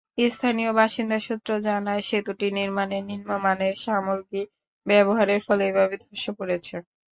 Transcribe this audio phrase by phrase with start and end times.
[0.27, 4.41] স্থানীয় বাসিন্দা সূত্র জানায়, সেতুটি নির্মাণে নিম্নমানের সামগ্রী
[4.85, 6.75] ব্যবহারের ফলে এভাবে ধসে পড়েছে।